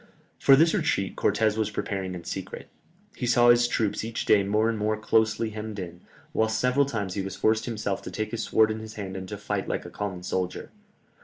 For 0.39 0.55
this 0.55 0.73
retreat 0.73 1.15
Cortès 1.15 1.57
was 1.57 1.69
preparing 1.69 2.15
in 2.15 2.23
secret. 2.23 2.69
He 3.15 3.27
saw 3.27 3.49
his 3.49 3.67
troops 3.67 4.03
each 4.03 4.25
day 4.25 4.41
more 4.41 4.67
and 4.67 4.75
more 4.79 4.97
closely 4.97 5.51
hemmed 5.51 5.77
in, 5.77 6.01
whilst 6.33 6.59
several 6.59 6.87
times 6.87 7.13
he 7.13 7.21
was 7.21 7.35
forced 7.35 7.65
himself 7.67 8.01
to 8.01 8.09
take 8.09 8.31
his 8.31 8.41
sword 8.45 8.71
in 8.71 8.79
his 8.79 8.95
hand 8.95 9.15
and 9.15 9.29
to 9.29 9.37
fight 9.37 9.67
like 9.67 9.85
a 9.85 9.91
common 9.91 10.23
soldier. 10.23 10.71